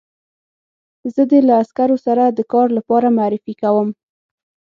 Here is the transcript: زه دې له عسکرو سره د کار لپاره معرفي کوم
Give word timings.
زه 1.13 1.21
دې 1.29 1.39
له 1.47 1.53
عسکرو 1.61 1.97
سره 2.05 2.23
د 2.27 2.39
کار 2.51 2.67
لپاره 2.77 3.07
معرفي 3.17 3.53
کوم 3.61 3.87